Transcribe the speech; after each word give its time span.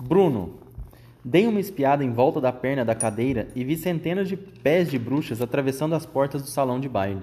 Bruno. 0.00 0.54
Dei 1.24 1.46
uma 1.46 1.60
espiada 1.60 2.04
em 2.04 2.12
volta 2.12 2.40
da 2.40 2.52
perna 2.52 2.84
da 2.84 2.94
cadeira 2.94 3.48
e 3.54 3.64
vi 3.64 3.76
centenas 3.76 4.28
de 4.28 4.36
pés 4.36 4.90
de 4.90 4.98
bruxas 4.98 5.40
atravessando 5.40 5.94
as 5.94 6.04
portas 6.04 6.42
do 6.42 6.48
salão 6.48 6.78
de 6.78 6.88
baile. 6.88 7.22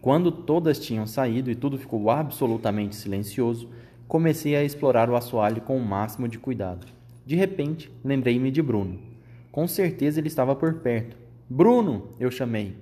Quando 0.00 0.30
todas 0.30 0.78
tinham 0.78 1.06
saído 1.06 1.50
e 1.50 1.54
tudo 1.54 1.78
ficou 1.78 2.10
absolutamente 2.10 2.94
silencioso, 2.94 3.68
comecei 4.06 4.54
a 4.54 4.62
explorar 4.62 5.10
o 5.10 5.16
assoalho 5.16 5.60
com 5.62 5.76
o 5.76 5.84
máximo 5.84 6.28
de 6.28 6.38
cuidado. 6.38 6.86
De 7.26 7.34
repente, 7.34 7.90
lembrei-me 8.04 8.50
de 8.50 8.62
Bruno. 8.62 8.98
Com 9.50 9.66
certeza 9.66 10.20
ele 10.20 10.28
estava 10.28 10.54
por 10.54 10.74
perto. 10.74 11.16
Bruno! 11.48 12.08
eu 12.20 12.30
chamei. 12.30 12.76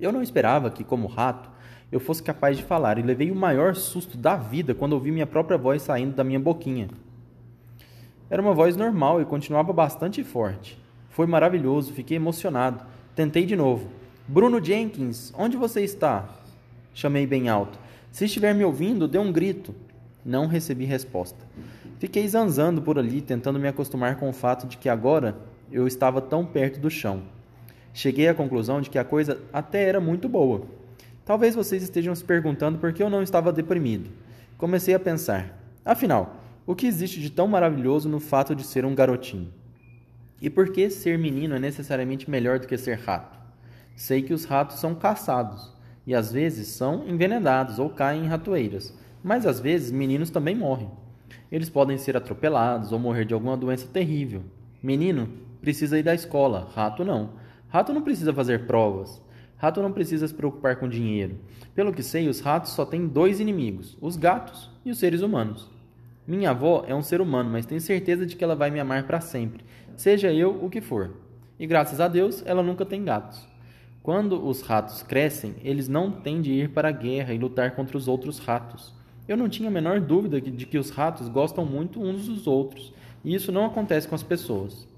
Eu 0.00 0.10
não 0.10 0.22
esperava 0.22 0.70
que, 0.70 0.82
como 0.82 1.06
rato, 1.06 1.48
eu 1.92 2.00
fosse 2.00 2.22
capaz 2.22 2.56
de 2.56 2.64
falar 2.64 2.98
e 2.98 3.02
levei 3.02 3.30
o 3.30 3.36
maior 3.36 3.76
susto 3.76 4.16
da 4.16 4.36
vida 4.36 4.74
quando 4.74 4.94
ouvi 4.94 5.10
minha 5.12 5.26
própria 5.26 5.58
voz 5.58 5.82
saindo 5.82 6.14
da 6.14 6.24
minha 6.24 6.40
boquinha. 6.40 6.88
Era 8.30 8.40
uma 8.40 8.54
voz 8.54 8.76
normal 8.76 9.20
e 9.20 9.24
continuava 9.24 9.72
bastante 9.72 10.22
forte. 10.22 10.78
Foi 11.08 11.26
maravilhoso, 11.26 11.92
fiquei 11.92 12.16
emocionado. 12.16 12.84
Tentei 13.14 13.44
de 13.44 13.56
novo. 13.56 13.90
Bruno 14.28 14.64
Jenkins, 14.64 15.32
onde 15.36 15.56
você 15.56 15.82
está? 15.82 16.28
Chamei 16.94 17.26
bem 17.26 17.48
alto. 17.48 17.76
Se 18.12 18.26
estiver 18.26 18.54
me 18.54 18.64
ouvindo, 18.64 19.08
dê 19.08 19.18
um 19.18 19.32
grito. 19.32 19.74
Não 20.24 20.46
recebi 20.46 20.84
resposta. 20.84 21.44
Fiquei 21.98 22.28
zanzando 22.28 22.80
por 22.80 22.98
ali, 22.98 23.20
tentando 23.20 23.58
me 23.58 23.66
acostumar 23.66 24.14
com 24.16 24.28
o 24.28 24.32
fato 24.32 24.66
de 24.68 24.76
que 24.76 24.88
agora 24.88 25.36
eu 25.72 25.88
estava 25.88 26.20
tão 26.20 26.46
perto 26.46 26.78
do 26.78 26.88
chão. 26.88 27.22
Cheguei 27.92 28.28
à 28.28 28.34
conclusão 28.34 28.80
de 28.80 28.88
que 28.88 28.98
a 28.98 29.04
coisa 29.04 29.40
até 29.52 29.82
era 29.88 30.00
muito 30.00 30.28
boa. 30.28 30.62
Talvez 31.24 31.54
vocês 31.54 31.82
estejam 31.82 32.14
se 32.14 32.24
perguntando 32.24 32.78
por 32.78 32.92
que 32.92 33.02
eu 33.02 33.10
não 33.10 33.22
estava 33.22 33.52
deprimido. 33.52 34.08
Comecei 34.56 34.94
a 34.94 35.00
pensar: 35.00 35.58
afinal, 35.84 36.39
o 36.66 36.74
que 36.74 36.86
existe 36.86 37.20
de 37.20 37.30
tão 37.30 37.48
maravilhoso 37.48 38.08
no 38.08 38.20
fato 38.20 38.54
de 38.54 38.62
ser 38.62 38.84
um 38.84 38.94
garotinho? 38.94 39.52
E 40.40 40.48
por 40.48 40.72
que 40.72 40.88
ser 40.88 41.18
menino 41.18 41.54
é 41.54 41.58
necessariamente 41.58 42.30
melhor 42.30 42.58
do 42.58 42.66
que 42.66 42.76
ser 42.78 42.98
rato? 42.98 43.38
Sei 43.96 44.22
que 44.22 44.32
os 44.32 44.44
ratos 44.44 44.78
são 44.78 44.94
caçados 44.94 45.74
e 46.06 46.14
às 46.14 46.32
vezes 46.32 46.68
são 46.68 47.06
envenenados 47.08 47.78
ou 47.78 47.90
caem 47.90 48.24
em 48.24 48.28
ratoeiras, 48.28 48.96
mas 49.22 49.46
às 49.46 49.60
vezes 49.60 49.90
meninos 49.90 50.30
também 50.30 50.54
morrem. 50.54 50.90
Eles 51.52 51.68
podem 51.68 51.98
ser 51.98 52.16
atropelados 52.16 52.92
ou 52.92 52.98
morrer 52.98 53.24
de 53.24 53.34
alguma 53.34 53.56
doença 53.56 53.86
terrível. 53.86 54.42
Menino 54.82 55.28
precisa 55.60 55.98
ir 55.98 56.08
à 56.08 56.14
escola, 56.14 56.70
rato 56.74 57.04
não. 57.04 57.30
Rato 57.68 57.92
não 57.92 58.02
precisa 58.02 58.32
fazer 58.32 58.66
provas. 58.66 59.20
Rato 59.56 59.82
não 59.82 59.92
precisa 59.92 60.26
se 60.26 60.32
preocupar 60.32 60.76
com 60.76 60.88
dinheiro. 60.88 61.36
Pelo 61.74 61.92
que 61.92 62.02
sei, 62.02 62.28
os 62.28 62.40
ratos 62.40 62.72
só 62.72 62.86
têm 62.86 63.06
dois 63.06 63.40
inimigos: 63.40 63.96
os 64.00 64.16
gatos 64.16 64.70
e 64.84 64.90
os 64.90 64.98
seres 64.98 65.20
humanos. 65.20 65.68
Minha 66.26 66.50
avó 66.50 66.84
é 66.86 66.94
um 66.94 67.02
ser 67.02 67.20
humano, 67.20 67.50
mas 67.50 67.66
tenho 67.66 67.80
certeza 67.80 68.26
de 68.26 68.36
que 68.36 68.44
ela 68.44 68.54
vai 68.54 68.70
me 68.70 68.78
amar 68.78 69.04
para 69.04 69.20
sempre, 69.20 69.64
seja 69.96 70.32
eu 70.32 70.64
o 70.64 70.70
que 70.70 70.80
for. 70.80 71.10
E 71.58 71.66
graças 71.66 72.00
a 72.00 72.08
Deus, 72.08 72.42
ela 72.46 72.62
nunca 72.62 72.86
tem 72.86 73.04
gatos. 73.04 73.46
Quando 74.02 74.46
os 74.46 74.62
ratos 74.62 75.02
crescem, 75.02 75.56
eles 75.62 75.88
não 75.88 76.10
têm 76.10 76.40
de 76.40 76.52
ir 76.52 76.70
para 76.70 76.88
a 76.88 76.92
guerra 76.92 77.34
e 77.34 77.38
lutar 77.38 77.72
contra 77.72 77.98
os 77.98 78.08
outros 78.08 78.38
ratos. 78.38 78.94
Eu 79.28 79.36
não 79.36 79.48
tinha 79.48 79.68
a 79.68 79.72
menor 79.72 80.00
dúvida 80.00 80.40
de 80.40 80.66
que 80.66 80.78
os 80.78 80.90
ratos 80.90 81.28
gostam 81.28 81.66
muito 81.66 82.02
uns 82.02 82.26
dos 82.26 82.46
outros, 82.46 82.92
e 83.22 83.34
isso 83.34 83.52
não 83.52 83.66
acontece 83.66 84.08
com 84.08 84.14
as 84.14 84.22
pessoas. 84.22 84.88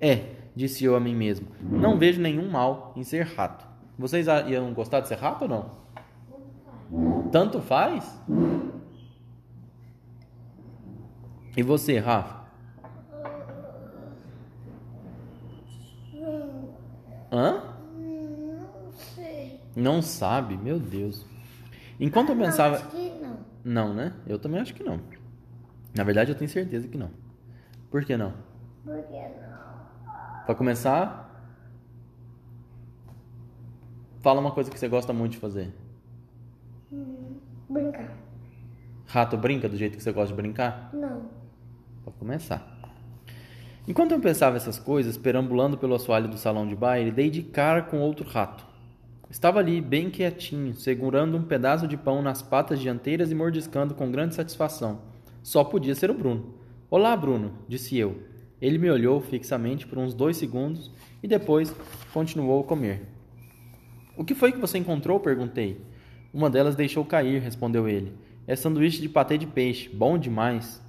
É, 0.00 0.24
disse 0.54 0.84
eu 0.84 0.96
a 0.96 1.00
mim 1.00 1.14
mesmo, 1.14 1.46
não 1.62 1.98
vejo 1.98 2.20
nenhum 2.20 2.50
mal 2.50 2.92
em 2.96 3.04
ser 3.04 3.24
rato. 3.24 3.64
Vocês 3.98 4.26
iam 4.48 4.72
gostar 4.72 5.00
de 5.00 5.08
ser 5.08 5.18
rato 5.18 5.42
ou 5.44 5.48
não? 5.48 7.30
Tanto 7.30 7.60
faz? 7.60 8.20
E 11.56 11.62
você, 11.62 11.98
Rafa? 11.98 12.40
Hã? 17.32 17.62
Não 17.96 18.92
sei. 18.92 19.60
Não 19.76 20.02
sabe? 20.02 20.56
Meu 20.56 20.78
Deus. 20.78 21.24
Enquanto 21.98 22.30
eu 22.30 22.36
pensava. 22.36 22.78
Não, 22.78 22.86
acho 22.86 22.90
que 22.96 23.10
não. 23.20 23.38
Não, 23.64 23.94
né? 23.94 24.14
Eu 24.26 24.38
também 24.38 24.60
acho 24.60 24.74
que 24.74 24.82
não. 24.82 25.00
Na 25.94 26.04
verdade, 26.04 26.30
eu 26.32 26.36
tenho 26.36 26.50
certeza 26.50 26.88
que 26.88 26.96
não. 26.96 27.10
Por 27.90 28.04
que 28.04 28.16
não? 28.16 28.32
Por 28.84 29.02
que 29.02 29.12
não? 29.12 30.44
Pra 30.46 30.54
começar, 30.54 31.44
fala 34.20 34.40
uma 34.40 34.50
coisa 34.52 34.70
que 34.70 34.78
você 34.78 34.88
gosta 34.88 35.12
muito 35.12 35.32
de 35.32 35.38
fazer. 35.38 35.72
Hum, 36.92 37.36
brincar. 37.68 38.16
Rato 39.06 39.36
brinca 39.36 39.68
do 39.68 39.76
jeito 39.76 39.96
que 39.96 40.02
você 40.02 40.12
gosta 40.12 40.34
de 40.34 40.40
brincar? 40.40 40.90
Não. 40.92 41.39
Começar. 42.20 42.78
Enquanto 43.88 44.12
eu 44.12 44.20
pensava 44.20 44.58
essas 44.58 44.78
coisas, 44.78 45.16
perambulando 45.16 45.78
pelo 45.78 45.94
assoalho 45.94 46.28
do 46.28 46.36
salão 46.36 46.68
de 46.68 46.76
baile, 46.76 47.10
dei 47.10 47.30
de 47.30 47.42
cara 47.42 47.80
com 47.80 47.98
outro 47.98 48.28
rato. 48.28 48.62
Estava 49.30 49.58
ali, 49.58 49.80
bem 49.80 50.10
quietinho, 50.10 50.74
segurando 50.74 51.38
um 51.38 51.42
pedaço 51.42 51.88
de 51.88 51.96
pão 51.96 52.20
nas 52.20 52.42
patas 52.42 52.78
dianteiras 52.78 53.30
e 53.30 53.34
mordiscando 53.34 53.94
com 53.94 54.10
grande 54.10 54.34
satisfação. 54.34 55.00
Só 55.42 55.64
podia 55.64 55.94
ser 55.94 56.10
o 56.10 56.14
Bruno. 56.14 56.56
Olá, 56.90 57.16
Bruno, 57.16 57.52
disse 57.66 57.96
eu. 57.96 58.22
Ele 58.60 58.76
me 58.76 58.90
olhou 58.90 59.18
fixamente 59.22 59.86
por 59.86 59.96
uns 59.96 60.12
dois 60.12 60.36
segundos 60.36 60.92
e 61.22 61.26
depois 61.26 61.74
continuou 62.12 62.60
a 62.60 62.64
comer. 62.64 63.00
O 64.14 64.26
que 64.26 64.34
foi 64.34 64.52
que 64.52 64.58
você 64.58 64.76
encontrou? 64.76 65.20
perguntei. 65.20 65.80
Uma 66.34 66.50
delas 66.50 66.76
deixou 66.76 67.02
cair, 67.02 67.40
respondeu 67.40 67.88
ele. 67.88 68.12
É 68.46 68.54
sanduíche 68.54 69.00
de 69.00 69.08
patê 69.08 69.38
de 69.38 69.46
peixe, 69.46 69.88
bom 69.88 70.18
demais. 70.18 70.82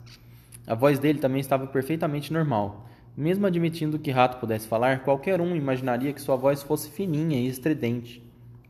A 0.67 0.75
voz 0.75 0.99
dele 0.99 1.19
também 1.19 1.41
estava 1.41 1.67
perfeitamente 1.67 2.31
normal. 2.31 2.87
Mesmo 3.15 3.45
admitindo 3.45 3.99
que 3.99 4.11
Rato 4.11 4.37
pudesse 4.37 4.67
falar, 4.67 5.03
qualquer 5.03 5.41
um 5.41 5.55
imaginaria 5.55 6.13
que 6.13 6.21
sua 6.21 6.35
voz 6.35 6.63
fosse 6.63 6.89
fininha 6.89 7.37
e 7.39 7.47
estridente. 7.47 8.23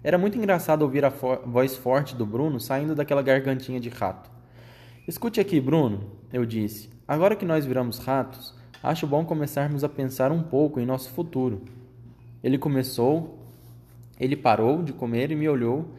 Era 0.04 0.18
muito 0.18 0.38
engraçado 0.38 0.82
ouvir 0.82 1.06
a 1.06 1.12
fo 1.12 1.38
voz 1.46 1.76
forte 1.76 2.16
do 2.16 2.26
Bruno 2.26 2.60
saindo 2.60 2.96
daquela 2.96 3.22
gargantinha 3.22 3.80
de 3.80 3.90
rato. 3.90 4.32
Escute 5.08 5.40
aqui, 5.40 5.60
Bruno, 5.60 6.12
eu 6.34 6.44
disse. 6.44 6.90
Agora 7.08 7.36
que 7.36 7.46
nós 7.46 7.66
viramos 7.66 8.00
ratos, 8.00 8.56
acho 8.82 9.06
bom 9.06 9.24
começarmos 9.24 9.84
a 9.84 9.90
pensar 9.90 10.32
um 10.32 10.42
pouco 10.42 10.80
em 10.80 10.86
nosso 10.88 11.12
futuro. 11.12 11.62
Ele 12.44 12.58
começou, 12.58 13.46
ele 14.20 14.36
parou 14.36 14.82
de 14.82 14.92
comer 14.92 15.30
e 15.30 15.36
me 15.36 15.48
olhou 15.48 15.92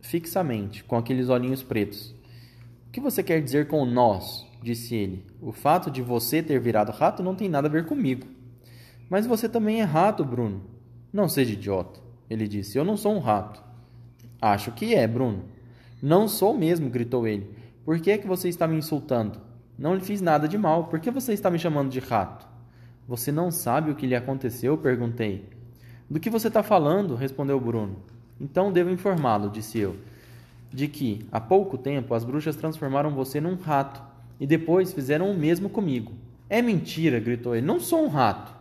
fixamente, 0.00 0.82
com 0.82 0.96
aqueles 0.96 1.28
olhinhos 1.28 1.62
pretos. 1.62 2.10
O 2.88 2.90
que 2.90 3.00
você 3.00 3.22
quer 3.22 3.40
dizer 3.40 3.68
com 3.68 3.84
nós? 3.84 4.49
Disse 4.62 4.94
ele. 4.94 5.24
O 5.40 5.52
fato 5.52 5.90
de 5.90 6.02
você 6.02 6.42
ter 6.42 6.60
virado 6.60 6.92
rato 6.92 7.22
não 7.22 7.34
tem 7.34 7.48
nada 7.48 7.68
a 7.68 7.70
ver 7.70 7.86
comigo. 7.86 8.26
Mas 9.08 9.26
você 9.26 9.48
também 9.48 9.80
é 9.80 9.84
rato, 9.84 10.24
Bruno. 10.24 10.62
Não 11.12 11.28
seja 11.28 11.52
idiota, 11.52 12.00
ele 12.28 12.46
disse. 12.46 12.78
Eu 12.78 12.84
não 12.84 12.96
sou 12.96 13.14
um 13.14 13.18
rato. 13.18 13.62
Acho 14.40 14.72
que 14.72 14.94
é, 14.94 15.06
Bruno. 15.06 15.44
Não 16.02 16.28
sou 16.28 16.56
mesmo, 16.56 16.88
gritou 16.88 17.26
ele. 17.26 17.50
Por 17.84 17.98
que 17.98 18.10
é 18.10 18.18
que 18.18 18.26
você 18.26 18.48
está 18.48 18.66
me 18.66 18.76
insultando? 18.76 19.40
Não 19.78 19.94
lhe 19.94 20.00
fiz 20.00 20.20
nada 20.20 20.46
de 20.46 20.56
mal. 20.56 20.84
Por 20.84 21.00
que 21.00 21.10
você 21.10 21.32
está 21.32 21.50
me 21.50 21.58
chamando 21.58 21.90
de 21.90 21.98
rato? 21.98 22.46
Você 23.08 23.32
não 23.32 23.50
sabe 23.50 23.90
o 23.90 23.94
que 23.94 24.06
lhe 24.06 24.14
aconteceu? 24.14 24.78
perguntei. 24.78 25.48
Do 26.08 26.20
que 26.20 26.30
você 26.30 26.48
está 26.48 26.62
falando? 26.62 27.14
respondeu 27.14 27.60
Bruno. 27.60 27.96
Então 28.40 28.72
devo 28.72 28.90
informá-lo, 28.90 29.50
disse 29.50 29.78
eu, 29.78 29.96
de 30.72 30.88
que, 30.88 31.26
há 31.30 31.40
pouco 31.40 31.76
tempo, 31.76 32.14
as 32.14 32.24
bruxas 32.24 32.56
transformaram 32.56 33.10
você 33.10 33.40
num 33.40 33.56
rato 33.56 34.09
e 34.40 34.46
depois 34.46 34.92
fizeram 34.92 35.30
o 35.30 35.36
mesmo 35.36 35.68
comigo. 35.68 36.12
É 36.48 36.62
mentira, 36.62 37.20
gritou 37.20 37.54
ele. 37.54 37.66
Não 37.66 37.78
sou 37.78 38.02
um 38.02 38.08
rato. 38.08 38.52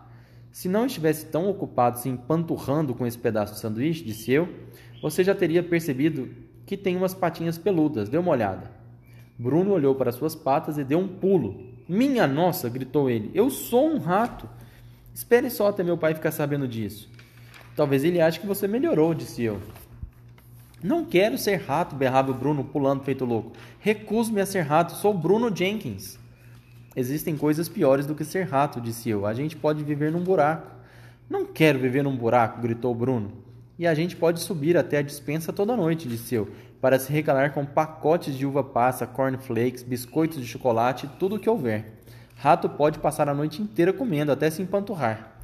Se 0.51 0.67
não 0.67 0.85
estivesse 0.85 1.25
tão 1.27 1.49
ocupado 1.49 1.97
se 1.97 2.09
empanturrando 2.09 2.93
com 2.93 3.07
esse 3.07 3.17
pedaço 3.17 3.53
de 3.53 3.59
sanduíche, 3.59 4.03
disse 4.03 4.31
eu, 4.31 4.49
você 5.01 5.23
já 5.23 5.33
teria 5.33 5.63
percebido 5.63 6.29
que 6.65 6.75
tem 6.75 6.97
umas 6.97 7.13
patinhas 7.13 7.57
peludas. 7.57 8.09
Dê 8.09 8.17
uma 8.17 8.31
olhada. 8.31 8.69
Bruno 9.37 9.71
olhou 9.71 9.95
para 9.95 10.11
suas 10.11 10.35
patas 10.35 10.77
e 10.77 10.83
deu 10.83 10.99
um 10.99 11.07
pulo. 11.07 11.63
Minha 11.87 12.27
nossa! 12.27 12.69
gritou 12.69 13.09
ele. 13.09 13.31
Eu 13.33 13.49
sou 13.49 13.89
um 13.89 13.97
rato. 13.97 14.49
Espere 15.13 15.49
só 15.49 15.69
até 15.69 15.81
meu 15.83 15.97
pai 15.97 16.13
ficar 16.13 16.31
sabendo 16.31 16.67
disso. 16.67 17.09
Talvez 17.75 18.03
ele 18.03 18.19
ache 18.19 18.39
que 18.39 18.45
você 18.45 18.67
melhorou, 18.67 19.13
disse 19.13 19.43
eu. 19.43 19.61
Não 20.81 21.03
quero 21.03 21.37
ser 21.37 21.57
rato, 21.57 21.95
berrava 21.95 22.31
o 22.31 22.33
Bruno, 22.33 22.63
pulando 22.63 23.03
feito 23.03 23.25
louco. 23.25 23.51
Recuso-me 23.79 24.39
a 24.39 24.45
ser 24.45 24.61
rato, 24.61 24.93
sou 24.93 25.13
Bruno 25.13 25.53
Jenkins. 25.53 26.17
Existem 26.95 27.35
coisas 27.37 27.67
piores 27.67 28.05
do 28.05 28.15
que 28.15 28.23
ser 28.23 28.43
rato, 28.43 28.79
disse 28.79 29.09
eu. 29.09 29.25
A 29.25 29.33
gente 29.33 29.55
pode 29.55 29.83
viver 29.83 30.11
num 30.11 30.23
buraco. 30.23 30.71
Não 31.29 31.45
quero 31.45 31.79
viver 31.79 32.03
num 32.03 32.15
buraco, 32.15 32.61
gritou 32.61 32.95
Bruno. 32.95 33.31
E 33.77 33.85
a 33.85 33.93
gente 33.93 34.15
pode 34.15 34.39
subir 34.39 34.77
até 34.77 34.97
a 34.97 35.01
dispensa 35.01 35.53
toda 35.53 35.75
noite, 35.75 36.07
disse 36.07 36.35
eu, 36.35 36.49
para 36.81 36.97
se 36.97 37.11
regalar 37.11 37.53
com 37.53 37.65
pacotes 37.65 38.35
de 38.35 38.45
uva 38.45 38.63
passa, 38.63 39.05
cornflakes, 39.05 39.83
biscoitos 39.83 40.39
de 40.39 40.47
chocolate 40.47 41.09
tudo 41.19 41.35
o 41.35 41.39
que 41.39 41.49
houver. 41.49 41.99
Rato 42.35 42.69
pode 42.69 42.99
passar 42.99 43.27
a 43.27 43.33
noite 43.33 43.61
inteira 43.61 43.91
comendo, 43.91 44.31
até 44.31 44.49
se 44.49 44.61
empanturrar. 44.61 45.39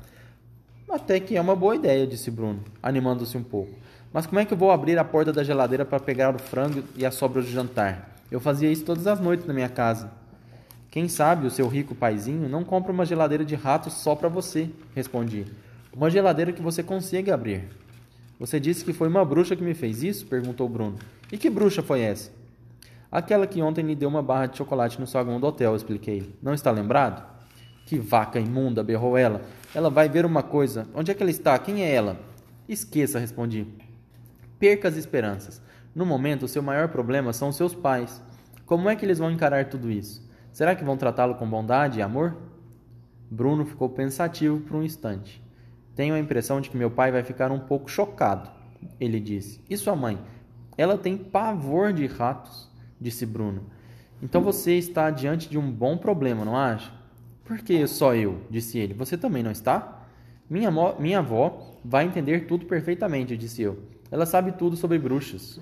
Até 0.89 1.19
que 1.19 1.35
é 1.35 1.41
uma 1.41 1.55
boa 1.55 1.75
ideia, 1.75 2.07
disse 2.07 2.31
Bruno, 2.31 2.63
animando-se 2.81 3.37
um 3.37 3.43
pouco. 3.43 3.84
Mas 4.15 4.25
como 4.25 4.39
é 4.39 4.45
que 4.45 4.53
eu 4.53 4.57
vou 4.57 4.71
abrir 4.71 4.97
a 4.97 5.03
porta 5.03 5.33
da 5.33 5.43
geladeira 5.43 5.83
para 5.83 5.99
pegar 5.99 6.33
o 6.33 6.39
frango 6.39 6.81
e 6.95 7.05
a 7.05 7.11
sobra 7.11 7.41
do 7.41 7.49
jantar? 7.49 8.15
Eu 8.31 8.39
fazia 8.39 8.71
isso 8.71 8.85
todas 8.85 9.07
as 9.07 9.19
noites 9.19 9.45
na 9.45 9.53
minha 9.53 9.67
casa. 9.67 10.09
Quem 10.89 11.09
sabe 11.09 11.45
o 11.45 11.51
seu 11.51 11.67
rico 11.67 11.93
paizinho 11.93 12.47
não 12.47 12.63
compra 12.63 12.93
uma 12.93 13.05
geladeira 13.05 13.43
de 13.43 13.55
ratos 13.55 13.91
só 13.95 14.15
para 14.15 14.29
você, 14.29 14.69
respondi. 14.95 15.45
Uma 15.93 16.09
geladeira 16.09 16.53
que 16.53 16.61
você 16.61 16.81
consiga 16.81 17.33
abrir. 17.33 17.67
Você 18.39 18.57
disse 18.57 18.85
que 18.85 18.93
foi 18.93 19.09
uma 19.09 19.25
bruxa 19.25 19.53
que 19.53 19.61
me 19.61 19.73
fez 19.73 20.01
isso? 20.01 20.25
perguntou 20.27 20.69
Bruno. 20.69 20.95
E 21.29 21.37
que 21.37 21.49
bruxa 21.49 21.83
foi 21.83 21.99
essa? 21.99 22.31
Aquela 23.11 23.45
que 23.45 23.61
ontem 23.61 23.81
lhe 23.81 23.95
deu 23.95 24.07
uma 24.07 24.23
barra 24.23 24.45
de 24.45 24.55
chocolate 24.55 24.97
no 24.97 25.05
saguão 25.05 25.41
do 25.41 25.47
hotel, 25.47 25.75
expliquei. 25.75 26.33
Não 26.41 26.53
está 26.53 26.71
lembrado? 26.71 27.21
Que 27.85 27.99
vaca 27.99 28.39
imunda, 28.39 28.81
berrou 28.81 29.17
ela. 29.17 29.41
Ela 29.73 29.89
vai 29.89 30.07
ver 30.07 30.25
uma 30.25 30.41
coisa. 30.41 30.87
Onde 30.95 31.11
é 31.11 31.13
que 31.13 31.21
ela 31.21 31.29
está? 31.29 31.59
Quem 31.59 31.83
é 31.83 31.93
ela? 31.93 32.17
Esqueça, 32.65 33.19
respondi. 33.19 33.67
Perca 34.65 34.87
as 34.87 34.97
esperanças. 34.97 35.61
No 35.93 36.07
momento, 36.07 36.41
o 36.41 36.47
seu 36.47 36.63
maior 36.63 36.87
problema 36.87 37.31
são 37.31 37.49
os 37.49 37.55
seus 37.55 37.75
pais. 37.75 38.19
Como 38.65 38.89
é 38.89 38.95
que 38.95 39.05
eles 39.05 39.19
vão 39.19 39.29
encarar 39.29 39.65
tudo 39.69 39.91
isso? 39.91 40.27
Será 40.51 40.75
que 40.75 40.83
vão 40.83 40.97
tratá-lo 40.97 41.35
com 41.35 41.47
bondade 41.47 41.99
e 41.99 42.01
amor? 42.01 42.35
Bruno 43.29 43.63
ficou 43.63 43.89
pensativo 43.89 44.59
por 44.61 44.77
um 44.77 44.81
instante. 44.81 45.39
Tenho 45.93 46.15
a 46.15 46.19
impressão 46.19 46.59
de 46.59 46.71
que 46.71 46.77
meu 46.77 46.89
pai 46.89 47.11
vai 47.11 47.21
ficar 47.21 47.51
um 47.51 47.59
pouco 47.59 47.91
chocado, 47.91 48.49
ele 48.99 49.19
disse. 49.19 49.63
E 49.69 49.77
sua 49.77 49.95
mãe? 49.95 50.17
Ela 50.75 50.97
tem 50.97 51.15
pavor 51.15 51.93
de 51.93 52.07
ratos, 52.07 52.67
disse 52.99 53.23
Bruno. 53.23 53.67
Então 54.19 54.41
você 54.41 54.73
está 54.79 55.11
diante 55.11 55.47
de 55.47 55.59
um 55.59 55.71
bom 55.71 55.95
problema, 55.95 56.43
não 56.43 56.57
acha? 56.57 56.91
Por 57.43 57.59
que 57.59 57.85
só 57.85 58.15
eu? 58.15 58.41
disse 58.49 58.79
ele. 58.79 58.95
Você 58.95 59.15
também 59.15 59.43
não 59.43 59.51
está? 59.51 60.07
Minha, 60.49 60.71
minha 60.97 61.19
avó 61.19 61.77
vai 61.85 62.05
entender 62.05 62.47
tudo 62.47 62.65
perfeitamente, 62.65 63.37
disse 63.37 63.61
eu. 63.61 63.93
Ela 64.15 64.25
sabe 64.25 64.53
tudo 64.53 64.77
sobre 64.77 64.97
bruxas. 64.97 65.59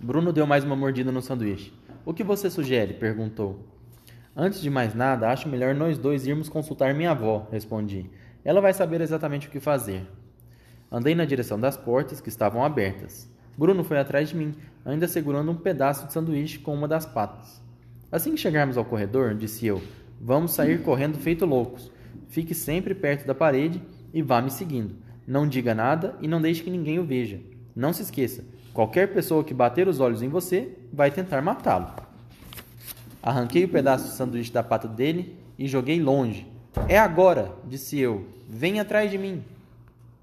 Bruno 0.00 0.32
deu 0.32 0.44
mais 0.44 0.64
uma 0.64 0.74
mordida 0.74 1.12
no 1.12 1.22
sanduíche. 1.22 1.72
O 2.04 2.12
que 2.12 2.24
você 2.24 2.50
sugere? 2.50 2.94
perguntou. 2.94 3.64
Antes 4.36 4.60
de 4.60 4.68
mais 4.68 4.96
nada, 4.96 5.30
acho 5.30 5.48
melhor 5.48 5.72
nós 5.72 5.96
dois 5.96 6.26
irmos 6.26 6.48
consultar 6.48 6.92
minha 6.92 7.12
avó, 7.12 7.46
respondi. 7.52 8.10
Ela 8.44 8.60
vai 8.60 8.72
saber 8.72 9.00
exatamente 9.00 9.46
o 9.46 9.50
que 9.52 9.60
fazer. 9.60 10.04
Andei 10.90 11.14
na 11.14 11.24
direção 11.24 11.56
das 11.56 11.76
portas, 11.76 12.20
que 12.20 12.28
estavam 12.28 12.64
abertas. 12.64 13.30
Bruno 13.56 13.84
foi 13.84 14.00
atrás 14.00 14.30
de 14.30 14.36
mim, 14.36 14.56
ainda 14.84 15.06
segurando 15.06 15.52
um 15.52 15.56
pedaço 15.56 16.08
de 16.08 16.12
sanduíche 16.12 16.58
com 16.58 16.74
uma 16.74 16.88
das 16.88 17.06
patas. 17.06 17.62
Assim 18.10 18.32
que 18.32 18.40
chegarmos 18.40 18.76
ao 18.76 18.84
corredor, 18.84 19.36
disse 19.36 19.64
eu, 19.64 19.80
vamos 20.20 20.50
sair 20.50 20.82
correndo 20.82 21.16
feito 21.16 21.46
loucos. 21.46 21.92
Fique 22.28 22.56
sempre 22.56 22.92
perto 22.92 23.24
da 23.24 23.36
parede 23.36 23.80
e 24.12 24.20
vá 24.20 24.42
me 24.42 24.50
seguindo. 24.50 24.96
Não 25.24 25.46
diga 25.46 25.76
nada 25.76 26.16
e 26.20 26.26
não 26.26 26.42
deixe 26.42 26.64
que 26.64 26.70
ninguém 26.70 26.98
o 26.98 27.04
veja. 27.04 27.51
Não 27.74 27.92
se 27.92 28.02
esqueça, 28.02 28.44
qualquer 28.72 29.12
pessoa 29.12 29.44
que 29.44 29.54
bater 29.54 29.88
os 29.88 30.00
olhos 30.00 30.22
em 30.22 30.28
você 30.28 30.76
vai 30.92 31.10
tentar 31.10 31.40
matá-lo. 31.42 31.92
Arranquei 33.22 33.64
o 33.64 33.68
pedaço 33.68 34.04
de 34.04 34.10
sanduíche 34.10 34.52
da 34.52 34.62
pata 34.62 34.88
dele 34.88 35.36
e 35.58 35.68
joguei 35.68 36.00
longe, 36.00 36.46
é 36.88 36.98
agora, 36.98 37.52
disse 37.66 37.98
eu. 37.98 38.26
Vem 38.48 38.80
atrás 38.80 39.10
de 39.10 39.18
mim. 39.18 39.44